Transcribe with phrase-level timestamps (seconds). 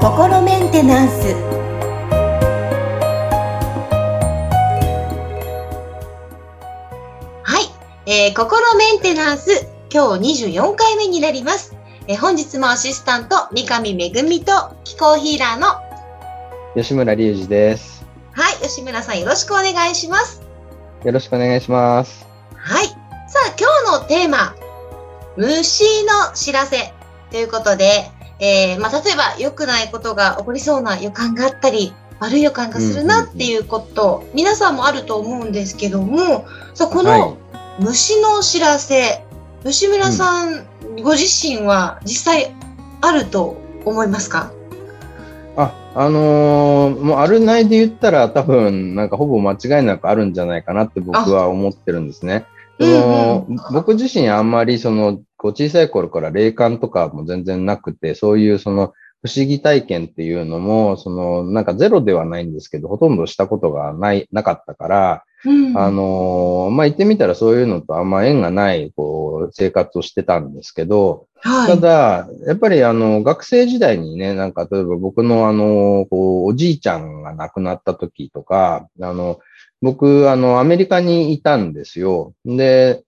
[0.00, 1.34] 心メンテナンス。
[7.42, 9.66] はい、えー、心メンテナンス。
[9.92, 11.76] 今日24回目になります、
[12.08, 14.10] えー本日もアシスタント三上恵
[14.40, 15.66] と気候ヒーラーの。
[15.66, 15.82] は
[16.74, 18.06] 吉村隆二です。
[18.50, 18.54] い。
[18.62, 20.42] 吉村さんよろしくお願いします。
[21.04, 22.26] よろしくお願いします。
[22.56, 22.86] はい。
[22.86, 24.54] さあ今日のテーマ
[25.36, 26.92] 虫の知らせ
[27.30, 37.34] ということで、えーまあ、例えば良くないことが起こりそうな予感があったり悪い予感がするなっていうこと、皆さんもあると思うんですけどもそうこの、はい。
[37.82, 39.24] 虫の知らせ、
[39.64, 40.64] 吉村さん、
[41.02, 42.54] ご自身は実際
[43.00, 44.52] あると思いますか？
[45.56, 52.46] あ、あのーもうあるないで言ったら多分なんかほぼ間違いなくあるんじゃないかなって僕は思ってるんですね。
[52.78, 71.68] その僕自身あんまりそのこう小さい頃から霊感とかも全然なくて、そういうその不思議体験っていうのも、そのなんかゼロではないんですけど、ほとんどしたことがない、なかったから、うんあのーまあ、言ってみたらそういうのとあんま縁がない、こう、生活をしてたんですけど、はい。
[71.68, 79.40] ただ、やっぱりあの、学生時代にね、なんか例えば僕のあの、こう、おじいちゃんが亡くなった時とか、あの、
[79.82, 82.32] 僕、あの、アメリカにいたんですよ。
[82.46, 83.02] で、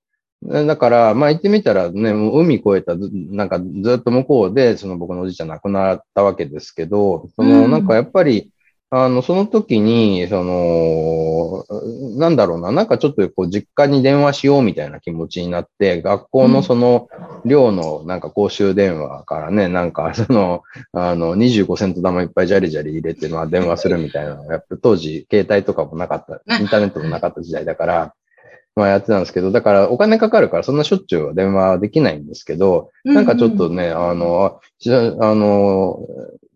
[0.47, 7.71] だから、まあ言ってみたらね、もう海越えたず、なんかずっと向こうで、その僕のおじいちゃん亡くなったわけですけど、その、うん。
[7.71, 8.51] なんかやっぱり、
[8.89, 11.65] あの、その時に、その、
[12.19, 17.09] なんだろうな、なんかちょっとこう実家に電話しようみたいな気持ちになって、学校のその
[17.45, 28.15] 寮のなんか公衆電話からね、なんか その、あの、25セント玉いっぱいジャリジャリ入れて、まあ電話するみたいなのがやっぱ当時携帯とかもなかった、インターネットもなかった時代だから、
[28.77, 34.61] まあやってたんですけど、だからお金かかるからそんなしょっちゅうは電話はできないんですけど、なんかちょっとね、あの、
[35.21, 36.07] あの、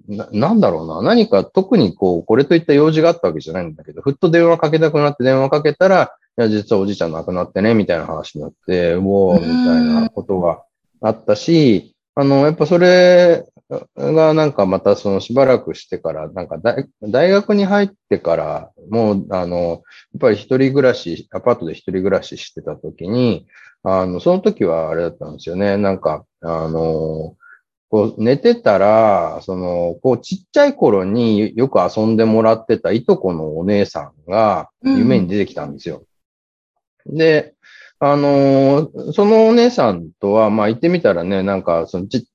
[0.07, 1.03] ななんだろうな。
[1.03, 10.63] 何か特にこう、これといった用事があったわけじゃないんだけど、ふっと電話かけたくなって電話かけたら、いや、実はおじいちゃん亡くなってね、みたいな話になって、うおー、みたいなことが
[11.01, 13.47] あったし、あの、やっぱそれ
[13.97, 19.81] がなんかまたそのしばらくしてから、なんか大大学に入ってから、もう、あの、やっ
[20.21, 23.47] ぱり一人暮らし、アパートで一人暮らししてた時に、
[23.83, 25.77] あの、その時はあれだったんですよね。
[25.77, 27.37] なんか、あの、
[27.91, 36.05] こう寝てたら、その、こうちっちゃい頃によく遊んでもらってたいとこのお姉さんが夢に出てきたんですよ。
[37.07, 37.55] で、
[37.99, 42.27] あのーそのお姉さんとは、まあ言ってみたらね、なんか、そのち、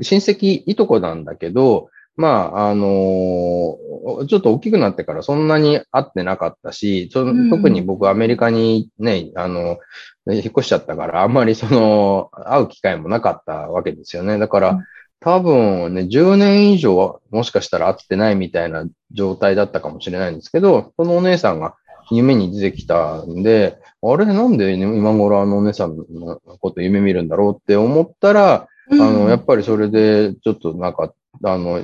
[0.00, 9.78] 親戚いとこなんだけど、まあ、あのーちょっと大きくなってからそんなに会ってなかったし、特に僕アメリカにね、あの、
[10.26, 14.38] 引っ越しちゃったから、あんまりその、会う機会もなかったわけですよね。
[14.38, 14.84] だから、うん
[15.20, 21.76] 多分ね、10年以上はもしかしたら会ってないみたいな状態だったかもしれないんですけど、そのお姉さんが
[22.10, 31.12] 夢に出てきたんで、あれなんでね今頃あのお姉さんのこと夢見るんだろうって思ったら、あの、やっぱりそれでちょっとなんか、
[31.44, 31.82] あの、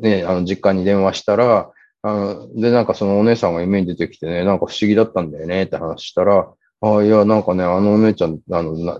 [0.00, 1.70] ね、あの実家に電話したら、
[2.02, 6.48] あの、で、なんかそのお姉さんが夢に出てきてね、なんか不思議だったんだよねって話したら、
[6.82, 8.98] あいや、なんかね、あのお姉ちゃん、あの、な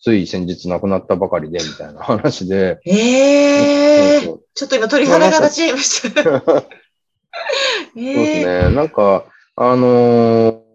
[0.00, 6.22] つい先日亡くなったばかりで、みたいな話で、ええそうちょっと今鳥肌が立ちました。
[6.22, 6.66] そう
[7.94, 8.74] ですね。
[8.74, 9.24] なんか、
[9.56, 10.67] あのー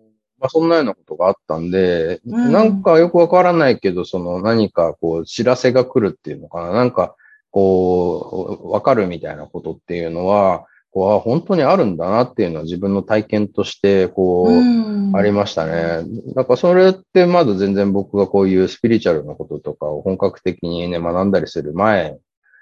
[0.44, 6.74] まあ、そんなようなことがあったんで、うんなんかよくわからないけど、その何かこう知らせが来るっていうのかな。
[6.74, 7.16] なんか
[7.50, 16.04] こう、わかるみたいなことっていうのは、こう、あ本当にあるんだなっていうのは自分の体験として、こう、うんありましたね。
[16.36, 22.18] だからそれってまだ全然僕がこういうスピリチュアルなこととかを本格的にね、学んだりする前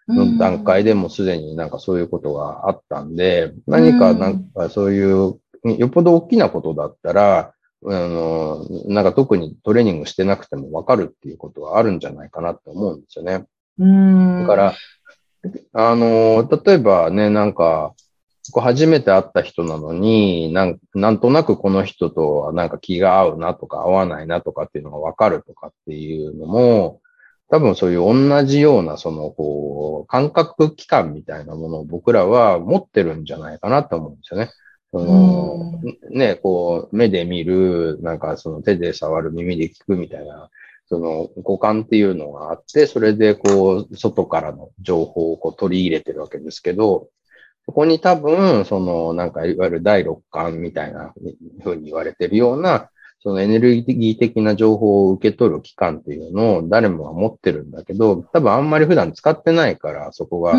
[0.10, 7.54] の段階でもすでになんかそういうことがあったんで、何かなんかそういう、よっぽど大きなことだったら、
[7.86, 13.46] あの、なんか特にトレーニングしてなくてもわかるっていうことはあるんじゃないかなって思うんですよね。
[13.80, 14.76] うんだから、
[15.74, 17.94] あの、例えばね、なんか、
[18.52, 27.02] こう初めて会った人なのに、なんなんとなくこの人とはなんか気が合うなとか合わないなとかっていうのがわかるとかっていうのも、
[27.50, 34.52] 多分そういう同じようなその、こう、感覚器官みたいなものを僕らは持ってるんじゃないかなと思うんですよね。
[34.92, 35.80] その
[36.10, 40.50] ね、こう、目で見る、なんかその手で触る、耳で聞くみたいな、
[40.88, 47.08] その五感っていうのがあって、それでこう、外からの情報をこう取り入れてるわけですけど、
[47.66, 51.14] そこに多分、その、なんか、いわゆる第六感みたいな
[51.64, 52.90] ふうに言われてるような、
[53.24, 60.56] そのエネルギー的な情報を受け取る機関っていうのを誰もが持ってるんだけど、多分あんまり普段使ってないから、そこが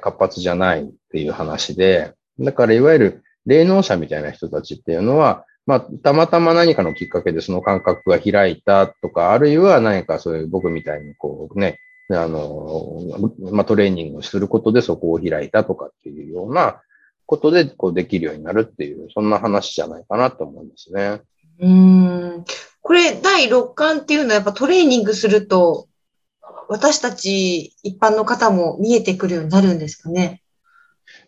[0.00, 13.00] 活発じゃないっていう話で、だからいわゆる霊能者みたいな人たちっていうのは、まあ、たまたま何かのきっかけでその感覚が開いたとか、あるいは何かそういう僕みたいにこうね、あの、
[13.50, 16.80] まあ、トレーニングをすることでそこを開いたとかっていうような
[17.26, 21.20] ことでこうできるようになるっていう、そんな話じゃないかなと思いますね。
[21.60, 22.44] うん。
[22.80, 25.88] これ、第6巻っていうのはやっぱトレーニングすると、
[26.68, 30.42] 私たち一般の方も見えてくるようになるんですかね？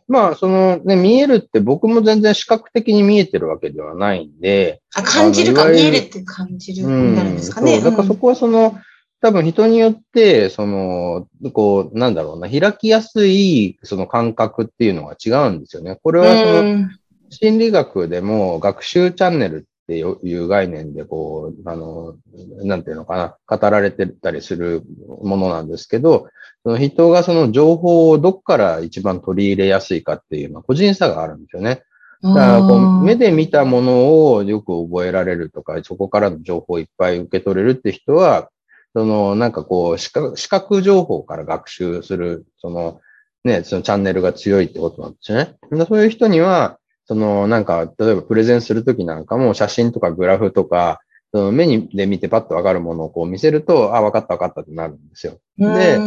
[0.09, 4.81] まあ、そのね、見えるって僕も全然視覚的に見えてるわけではないんで。
[4.95, 7.75] あ、感じるか、見えるって感じるになるんですかね。
[7.77, 8.79] そう、だからそこはその、
[9.21, 15.99] 多分人によって、その、こう、なんだろうな、開きやすい、その感覚っていうのが違うんですよね。
[16.03, 16.89] これはその、
[17.31, 22.14] 心理学でも学習チャンネルっていう概念で、こう、あの、
[22.62, 23.17] なんていうのか
[23.49, 24.82] な、語られてたりする
[25.23, 26.29] ものなんですけど、
[26.62, 31.85] その人がその情報をどっから一番取り入れやすいかっていうのは個人差があるんですよね。
[32.23, 38.50] だからこう目で見たものをよく覚えられるとか、そこからの情報をいっぱい受け取れるって人は、
[38.94, 43.00] そのなんかこう視覚、視覚情報から学習する、その
[43.44, 45.55] ね、そのチャンネルが強いってことなんですよね。
[45.87, 46.79] そういう人には、
[47.09, 51.01] その、なんか、例えばプレゼンするときなんかも写真とかグラフとか、
[51.33, 55.39] その目にで見てパッとわかるものをこう見せると、あ、わかったわかったってなるんですよ。
[55.57, 55.99] で、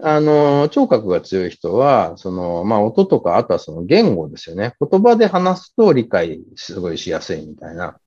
[0.00, 4.74] あの、聴覚が強い人は、その、まあ、音とか、あとはその言語ですよね。
[4.80, 7.98] 言葉で話すと理解すごいしやすいみたいな。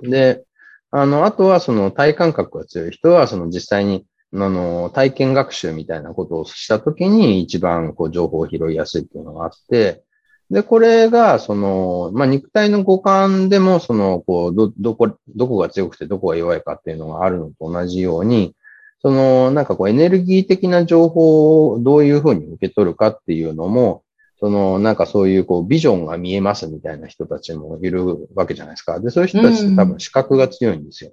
[0.00, 0.44] で、
[0.92, 10.04] あの、あとはその体感覚が強い人は、その実際に、あの、体験学習みたいなことをしたときに一番こう情報を拾いやすいっていうのがあって、
[10.52, 18.54] で、これが、その、まあ、肉体の五感でも、その、こう、ど、どこ、どこが強くてどこが弱いかっていうのがあるのと同じように、
[19.00, 24.04] その、なんかこう、エネルギー的な情報をどういうふうに受け取るかっていうのも、
[24.40, 29.00] その、なんかそういう、こう、ビジョンが見えますみたいな人たちもいるわけじゃないですか。
[29.00, 31.12] で、そういう人たちって多分視覚が強いんですよ。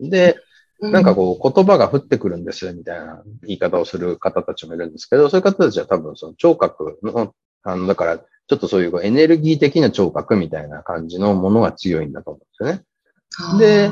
[0.00, 0.36] で、
[0.80, 7.32] なんかこう、言葉が降ってくるんですみたいな言い方をする方たちもいるんですけど、そういう方たちは多分その聴覚の、
[7.62, 13.58] あの、だから、ちょっとそういうエネルギー的な聴覚みたいな感じのものが強いんだと思うんですよね。
[13.58, 13.90] で、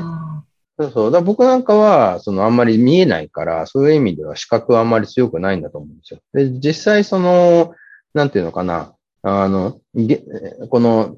[0.79, 1.11] そうそう。
[1.11, 6.19] だ僕なんかは、そのあんまり見えないから、そういう意味では視覚はあんまり強くないんだと思うんですよ。
[6.33, 7.73] で、実際その、
[8.13, 9.79] なんていうのかな、あの、
[10.69, 11.15] この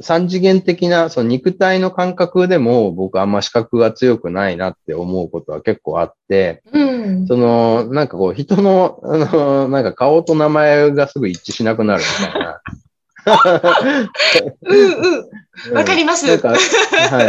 [0.00, 12.60] 三次元的な、その肉体の感覚でも僕あんま視覚が強くないなって思うことは結構あって、うん、その、なんかこう人の、 あの、なんか顔と名前がすぐ一致しなくなるみたいな。
[14.62, 15.74] うんうん。
[15.74, 16.26] わかります。
[16.26, 16.38] はい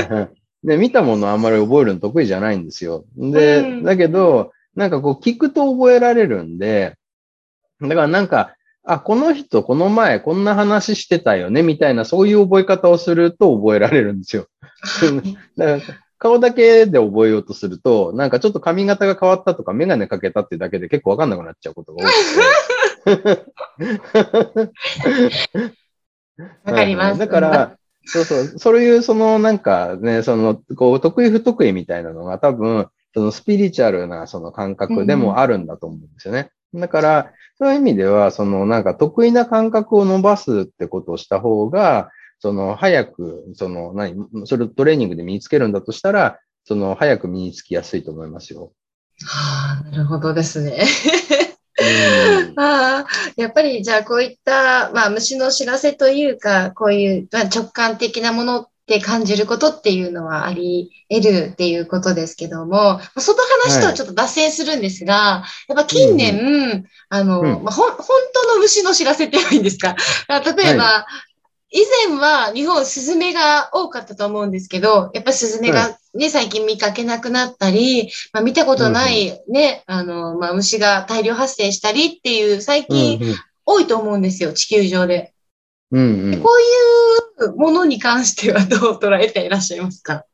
[0.09, 0.67] はい。
[0.67, 3.03] で、見たものあんまり覚えるの得意じゃないんですよ。
[3.17, 6.95] で、うん、だけど、なんかこう聞くと覚えられるんで、
[7.81, 14.47] だからなんか、あ、この人この前こんな話してたよね、みたいなそういう覚え方をすると覚えられるんですよ。
[15.57, 22.05] だから顔だけで覚えようとすると、なんかちょっと髪型が変わったとか、メガネかけたってだけで結構わかんなくなっちゃうことが
[23.05, 23.45] 多くて。
[26.63, 27.19] わかります。
[27.19, 27.75] だから、
[28.05, 36.51] そうそう、そういうそのなんかね、その、こう、得意不得意みたいなのが多分、そのスピリチュアルなその感覚でもあるんだと思うんですよね。
[36.73, 42.09] うん、だから、そういう意味では、そのなんか得意な感覚を伸ばすってことをした方が、
[42.39, 48.73] その早く、その何、それをトレーニングで身につけるんだとしたら、その早く身につきやすいと思いますよ。
[49.23, 50.83] はあ、なるほどですね。
[52.57, 53.05] あ
[53.37, 67.95] やっぱりじゃあこういった、まあ、虫の知らせというか、こういう、まあ、直感的なものって感じることっていうのはあり得るっていうことですけども、その話とはちょっと脱線するんですが、はい、やっぱ近年、うん、あの、うん、まあ、ほ本
[68.33, 69.95] 当の虫の知らせって言えば いいんですか
[70.27, 71.05] 例えば、は
[71.71, 83.21] い、以前は日本スズメが多かったと思うんですけど、やっぱスズメがね、はい、最近見かけなくなったり、まあ、見たことないね、うん、あの、まあ、虫が大量発生したりっていう最近
[83.65, 85.33] 多いと思うんですよ、地球上で。
[85.91, 86.50] うんうん、こ
[87.39, 90.25] ういうものに関してはどう捉えていらっしゃいますか？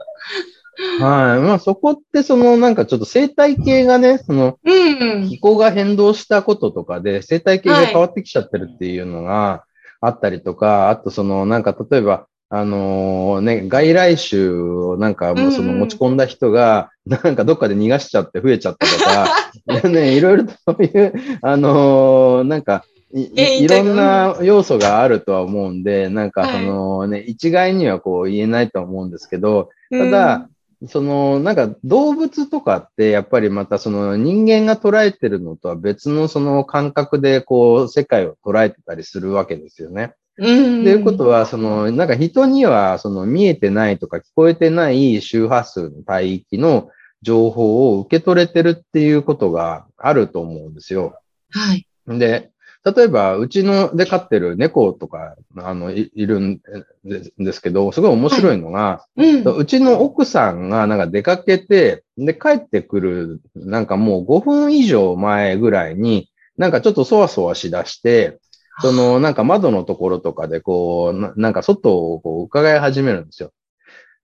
[0.99, 1.39] はい。
[1.39, 9.63] まあそこってそのなんかちょっと生態系がね、その気候が変動したこととかで生態系が変わってきちゃってるっていうのが
[10.01, 30.49] あったりとか、あとそのなんか例えばあのー、ね、外来種をなんかもうその持ち込んだ人が、なんかどっかで逃がしちゃって増えちゃったとか、 ね、いろいろとそういう、あのー、なんかいいろんな要素があるとは思うんで、なんかそのね、はい、一概にはこう言えないと思うんですけど、ただ、
[30.81, 40.13] うん、そのなんか動物とかってやっぱりまたその人間が捉えてるのとは別のその感覚でこう世界を捉えてたりするわけですよね。
[40.37, 46.89] ということは、その、なんか人には、その見えてないとか聞こえてない周波数の帯域の
[47.23, 51.19] 情報を受け取れてるっていうことがあると思うんですよ。
[51.49, 51.87] はい。
[52.07, 52.51] で、
[52.85, 56.61] 例えば、うちので飼ってる猫とか、あの、いるん
[57.03, 68.39] ですけど、すごい面白いのが、はいうん、うちの奥さんがなんか出かけて、で、帰ってくる、なんかもう5分以上前ぐらいに、なんかちょっとそわそわしだして、
[68.79, 73.51] その、なんか窓のところとかでこう、なんか外をこう伺い始めるんですよ。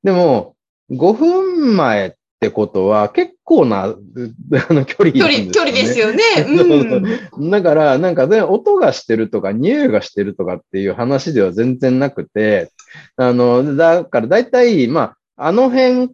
[0.04, 0.56] でも、
[0.92, 2.12] 5分前っ
[2.44, 3.94] ってことは、結構な、 あ
[4.74, 6.22] の、距離、ね、距離、距離ですよね。
[7.38, 12.72] うん、だから、なんか、ね、音がしてるとか、匂いがしてるとかっていう話では全然なくて、
[13.16, 16.10] あの、だから大体、まあ、あの辺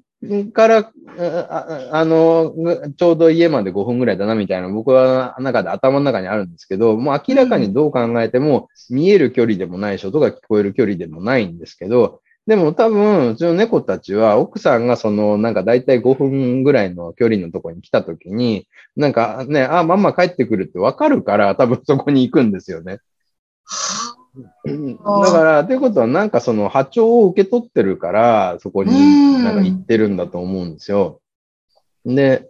[0.51, 2.53] からあ、あの、
[2.97, 23.01] ちょうど家まで5分ぐらいだなみたいな、僕は中で頭の中にあるんですけど、もう明らかにどう考えても、見える距離でもないし、音が聞こえる距離でもないんですけど、でも多分、うちの猫たちは、奥さんがその、なんか大体5分ぐらいの距離のところに来たときに、なんかね、あ、ママ帰ってくるってわかるから、多分そこに行くんですよね。
[24.65, 31.21] だから、ということは、なんかその波長を受け取ってるから、そこになんか行ってるんだと思うんですよ。
[32.03, 32.49] で、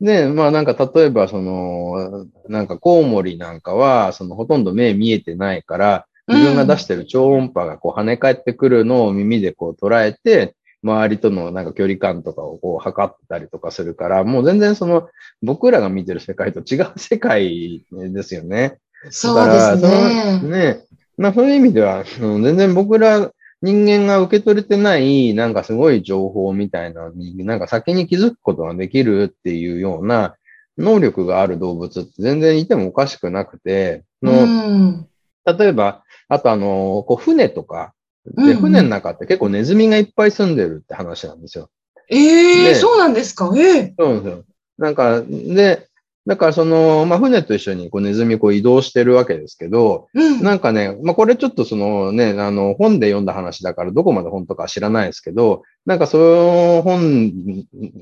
[0.00, 15.08] で、まあなんか例えばその、なんかコウモリなんかは、そのほとんど目見えてないから、自分が出してる超音波がこう跳ね返ってくるのを耳でこう捉えて、周りとのなんか距離感とかをこう測ってたりとかするから、もう全然その
[15.42, 18.78] 僕らが見てる世界と違う世界ですよね。
[19.10, 20.38] そうですね。
[20.38, 20.84] そのね、
[21.16, 23.30] まあそういう意味では、全然僕ら
[23.62, 30.36] 人間が受け取れてないなんかすごい情報みたいなのになんか先に気づくことができるっていうような
[30.76, 35.06] 能力がある動物って全然いてもおかしくなくて、の
[35.46, 37.92] 例えばあとあの、こう船とか、
[38.24, 41.70] で、船の中って結構ネズミがいっぱい住んでるって話なんですよ。
[42.08, 43.52] ええー、そうなんですか？
[43.56, 44.44] ええー、そうなんですよ。
[44.78, 45.88] なんか、で、
[46.26, 57.32] だからその、まあ、船と一緒にこうネズミこう移動してるわけですけど、うん、なんかね、まあ、これちょっとそのね、あの、本で読んだ話だからどこまで本とか知らないですけど、なんかその本、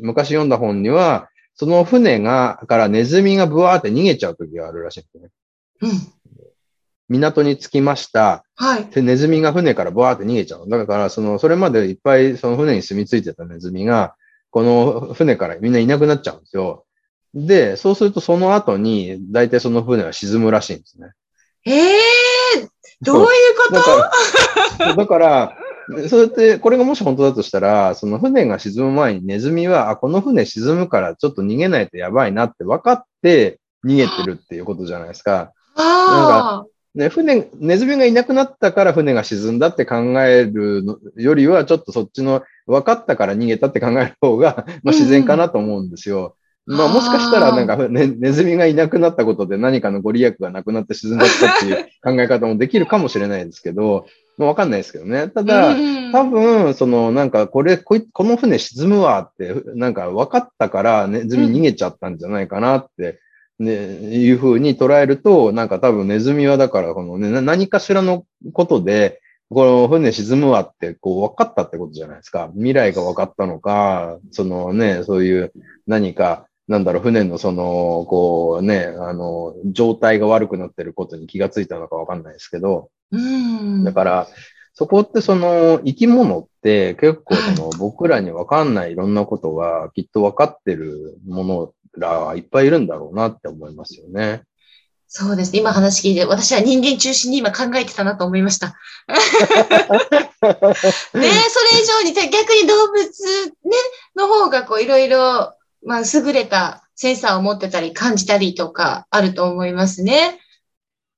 [0.01, 5.29] 昔読んだ本には、その船が、からネズミがブワーって逃げちゃう時があるらしいんですね。
[5.83, 5.91] うん。
[7.09, 8.45] 港に着きました。
[8.57, 8.87] はい。
[8.87, 10.69] で、ネズミが船からバーって逃げちゃう。
[10.69, 14.15] だから、その、それまでいっぱいその船に住み着いてたネズミが、
[14.51, 16.85] この船からみんないなくなっちゃうんですよ。
[17.35, 21.09] で、そうするとその後に、大体その船は沈むらしいんですね。
[21.67, 22.69] ええー、
[23.03, 23.29] どういう
[23.71, 23.75] こ
[24.79, 24.97] と？
[24.97, 25.59] だから、
[26.09, 35.53] それって、これがもし本当だとしたら、その船が沈む前にネズミは、あ、この船沈むからちょっと逃げないとやばいなって分かって逃げてるっていうことじゃないですか。
[35.77, 35.85] なん
[36.29, 40.85] か、ね、船、ネズミがいなくなったから船が沈んだって考える
[41.17, 46.37] よりは、ちょっとそっちの分かったから逃げたって考える方が、 まあ、自然かなと思うんですよ。
[46.67, 54.07] うん、まあもしかしたらなんかネネズミがいなくなったことで何かのご利益がなくなって沈んだったっていう考え方もできるかもしれないですけど、
[54.39, 55.29] まあわかんないですけどね。
[55.29, 55.75] ただ、
[56.13, 63.21] 多分、そのなんかこれこ、この船沈むわって、なんか分かったからネズミ逃げちゃったんじゃないかなって
[63.59, 69.21] ね、いうふうに捉えると、なんか多分ネズミはだから、このね、何かしらのことで、
[69.51, 72.51] この船沈むわって、こう分かったってことじゃないですか。
[72.55, 75.53] 未来が分かったのか、そのね、そういう
[75.87, 83.85] 何か、なんだろう、船のその、こうね、あの、状態が悪くなってることに気がついたのか分かんないですけど、うん。
[83.85, 84.29] だから、
[84.73, 94.43] そこってその生き物って結構その僕らに分かんないいろんなことがきっと分かってるものらいっぱいいるんだろうなって思いますよね。
[95.17, 95.57] そうです。
[95.57, 98.75] 今話聞いて、私は人間中心に今考えてたなと思いました。
[99.07, 99.15] ね
[100.43, 101.23] それ
[101.81, 103.05] 以上に逆に動物、
[103.65, 103.77] ね、
[104.17, 110.41] の方がこういろいろ、まあ、優れたセンサーを持ってたり感じたりとかあると思いますね。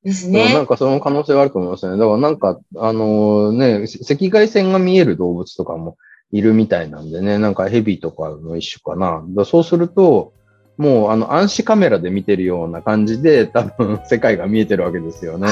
[0.07, 0.53] ですね。
[0.53, 1.97] なんかその可能性はあると思いますね。
[1.97, 5.97] だからなんか、あのね、赤外線が見える動物とかも
[6.33, 9.25] いるみたいなんでね、なんかヘビとかの一種かな。
[9.31, 10.33] だそうすると、
[10.79, 15.49] もうあの暗視カメラで見てるような感じで 多分世界が見えてるわけですよね。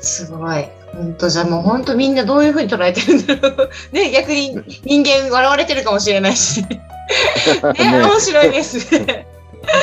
[0.00, 0.66] すごい。
[0.94, 3.70] 本当じゃあもう本当みんなどういうふうに捉えてるんだろう。
[3.92, 6.62] ね、 逆に人間笑われてるかもしれないし。
[6.68, 6.78] ね、
[7.78, 9.26] 面白いですね。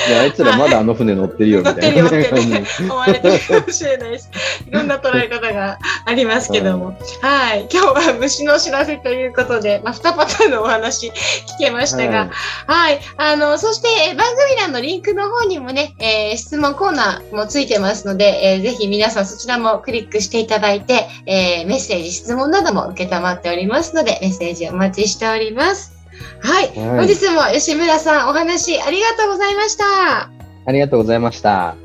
[0.08, 2.02] いや、あいつらまだあの船乗ってるよ、みたいな。
[2.04, 4.30] 乗ってるよってね思 われてるかもしれないです。
[4.68, 6.98] いろんな捉え方がありますけども。
[7.22, 7.68] はい。
[7.72, 11.12] 今日は虫の知らせということで、まあ、2パターンのお話聞
[11.60, 12.30] けましたが、
[12.68, 13.00] はい。
[13.18, 25.91] あの、そしてえー番組欄のリンクの方にもね、えー質問コーナーもついてますので、えーぜひ皆さんそちらもクリックしていただいて、えーメッセージ、質問なども受けたまっておりますので、メッセージお待ちしております。
[26.40, 26.68] はい。
[26.68, 30.30] はい本日も吉村さんお話ありがとうございました。
[30.66, 31.76] ありがとうございました。